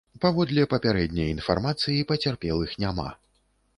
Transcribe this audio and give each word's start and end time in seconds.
Паводле 0.23 0.63
папярэдняй 0.71 1.29
інфармацыі, 1.33 2.07
пацярпелых 2.13 2.77
няма. 2.85 3.09